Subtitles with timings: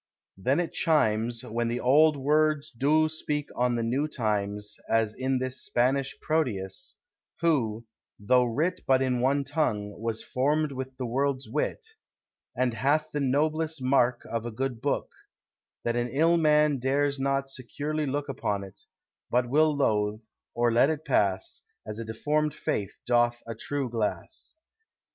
[0.35, 5.37] Then it chimes, When the old words doe strike on the new times, As in
[5.37, 6.97] this Spanish Proteus;
[7.41, 7.85] who,
[8.19, 11.85] though writ But in one tongue, was formed with the world's wit:
[12.57, 15.13] And hath the noblest marke of a good booke,
[15.83, 18.79] That an ill man dares not securely looke Upon it,
[19.29, 20.19] but will loath,
[20.55, 24.55] or let it passe, As a deformed face doth a true glasse.